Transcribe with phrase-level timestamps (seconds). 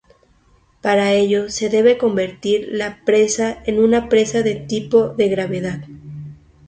[0.81, 5.83] Para ello se debe convierte la presa en una presa de tipo de gravedad.